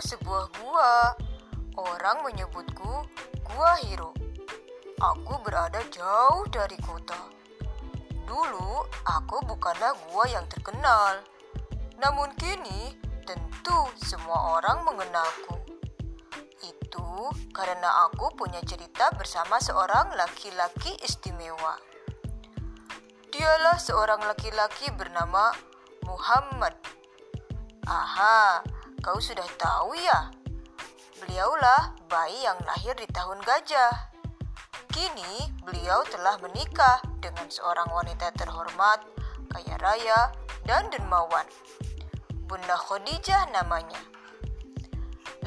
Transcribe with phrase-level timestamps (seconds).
[0.00, 1.14] sebuah gua.
[1.78, 3.06] Orang menyebutku
[3.50, 4.14] Gua Hiro.
[5.00, 7.18] Aku berada jauh dari kota.
[8.28, 11.24] Dulu aku bukanlah gua yang terkenal.
[11.98, 12.94] Namun kini
[13.26, 15.56] tentu semua orang mengenalku.
[16.62, 21.76] Itu karena aku punya cerita bersama seorang laki-laki istimewa.
[23.30, 25.54] Dialah seorang laki-laki bernama
[26.06, 26.74] Muhammad.
[27.86, 28.62] Aha,
[29.00, 30.28] kau sudah tahu ya?
[31.20, 33.92] Beliaulah bayi yang lahir di tahun gajah.
[34.92, 39.00] Kini beliau telah menikah dengan seorang wanita terhormat,
[39.48, 40.20] kaya raya,
[40.68, 41.46] dan dermawan.
[42.44, 44.00] Bunda Khadijah namanya.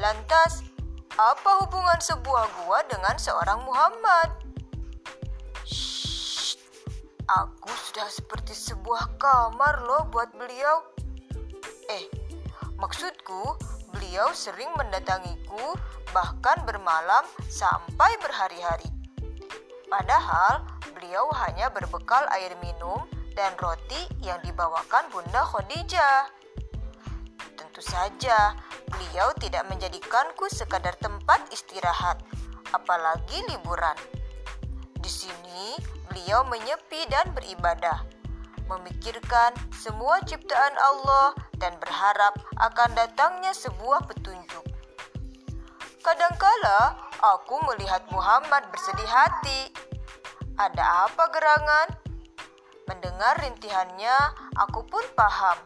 [0.00, 0.66] Lantas,
[1.14, 4.34] apa hubungan sebuah gua dengan seorang Muhammad?
[5.62, 6.58] Shh,
[7.30, 10.82] aku sudah seperti sebuah kamar loh buat beliau.
[11.92, 12.08] Eh,
[12.84, 13.56] maksudku
[13.96, 15.72] beliau sering mendatangiku
[16.12, 18.92] bahkan bermalam sampai berhari-hari.
[19.88, 26.28] Padahal beliau hanya berbekal air minum dan roti yang dibawakan Bunda Khadijah.
[27.56, 28.52] Tentu saja,
[28.92, 32.20] beliau tidak menjadikanku sekadar tempat istirahat,
[32.76, 33.96] apalagi liburan.
[35.00, 35.80] Di sini,
[36.12, 38.04] beliau menyepi dan beribadah,
[38.68, 44.60] memikirkan semua ciptaan Allah dan berharap akan datangnya sebuah petunjuk.
[46.04, 46.92] Kadangkala
[47.24, 49.72] aku melihat Muhammad bersedih hati.
[50.60, 51.88] Ada apa gerangan?
[52.84, 54.16] Mendengar rintihannya,
[54.60, 55.56] aku pun paham.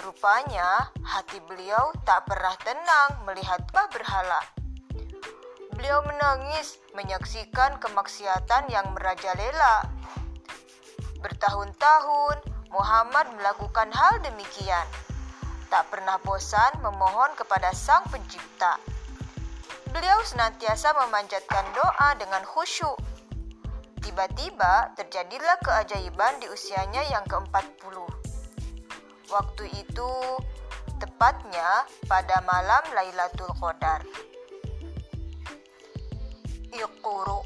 [0.00, 4.40] Rupanya hati beliau tak pernah tenang melihat bah berhala.
[5.76, 9.84] Beliau menangis menyaksikan kemaksiatan yang merajalela.
[11.20, 12.40] Bertahun-tahun
[12.72, 14.88] Muhammad melakukan hal demikian.
[15.68, 18.80] Tak pernah bosan memohon kepada Sang Pencipta.
[19.92, 22.96] Beliau senantiasa memanjatkan doa dengan khusyuk.
[24.00, 28.00] Tiba-tiba terjadilah keajaiban di usianya yang ke-40.
[29.28, 30.12] Waktu itu
[30.96, 34.08] tepatnya pada malam Lailatul Qadar.
[36.72, 37.44] Iquru.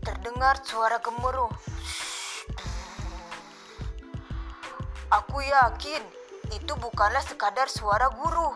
[0.00, 1.52] Terdengar suara gemuruh.
[5.12, 6.15] Aku yakin
[6.54, 8.50] itu bukanlah sekadar suara guru.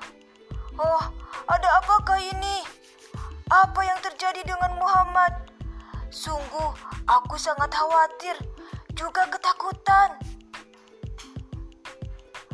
[0.79, 1.03] Oh,
[1.51, 2.63] ada apakah ini?
[3.51, 5.51] Apa yang terjadi dengan Muhammad?
[6.11, 6.71] Sungguh,
[7.07, 8.39] aku sangat khawatir,
[8.95, 10.15] juga ketakutan.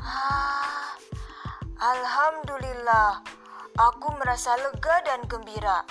[0.00, 0.96] Ah,
[1.76, 3.20] Alhamdulillah,
[3.76, 5.84] aku merasa lega dan gembira.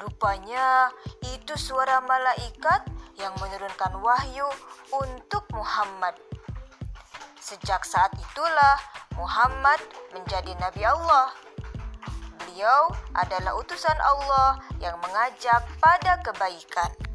[0.00, 0.88] Rupanya
[1.20, 2.88] itu suara malaikat
[3.20, 4.48] yang menurunkan wahyu
[4.90, 6.16] untuk Muhammad.
[7.42, 8.78] Sejak saat itulah
[9.18, 9.82] Muhammad
[10.14, 11.34] menjadi nabi Allah.
[12.38, 17.11] Beliau adalah utusan Allah yang mengajak pada kebaikan.